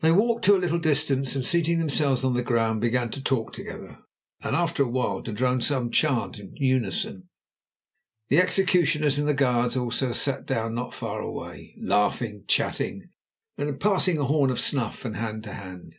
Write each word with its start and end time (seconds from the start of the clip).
Then 0.00 0.10
they 0.10 0.18
walked 0.18 0.44
to 0.46 0.56
a 0.56 0.58
little 0.58 0.80
distance, 0.80 1.36
and, 1.36 1.46
seating 1.46 1.78
themselves 1.78 2.24
on 2.24 2.34
the 2.34 2.42
ground, 2.42 2.80
began 2.80 3.08
to 3.10 3.22
talk 3.22 3.52
together, 3.52 3.98
and 4.42 4.56
after 4.56 4.82
a 4.82 4.88
while 4.88 5.22
to 5.22 5.32
drone 5.32 5.60
some 5.60 5.92
strange 5.92 5.94
chant 5.94 6.38
in 6.40 6.56
unison. 6.56 7.28
The 8.30 8.40
executioners 8.40 9.16
and 9.16 9.28
the 9.28 9.32
guards 9.32 9.76
also 9.76 10.10
sat 10.10 10.44
down 10.46 10.74
not 10.74 10.92
far 10.92 11.20
away, 11.20 11.76
laughing, 11.80 12.46
chatting, 12.48 13.02
and 13.56 13.78
passing 13.78 14.18
a 14.18 14.24
horn 14.24 14.50
of 14.50 14.58
snuff 14.58 14.98
from 14.98 15.14
hand 15.14 15.44
to 15.44 15.52
hand. 15.52 15.94